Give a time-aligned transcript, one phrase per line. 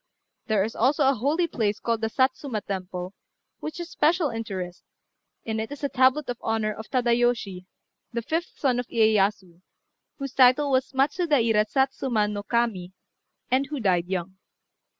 [0.47, 3.13] There is also a holy place called the Satsuma Temple,
[3.59, 4.83] which has a special interest;
[5.45, 7.67] in it is a tablet in honour of Tadayoshi,
[8.11, 9.61] the fifth son of Iyéyasu,
[10.17, 12.93] whose title was Matsudaira Satsuma no Kami,
[13.51, 14.37] and who died young.